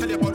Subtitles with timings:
[0.00, 0.29] хлеба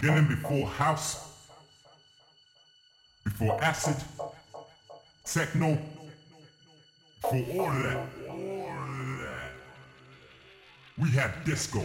[0.00, 1.28] beginning before house,
[3.24, 3.96] before acid,
[5.24, 5.78] techno,
[7.20, 8.72] before all that, all
[9.20, 9.52] that,
[10.96, 11.80] we had disco.